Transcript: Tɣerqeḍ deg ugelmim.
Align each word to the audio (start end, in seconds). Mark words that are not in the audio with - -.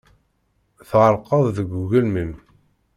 Tɣerqeḍ 0.89 1.43
deg 1.57 1.69
ugelmim. 1.81 2.31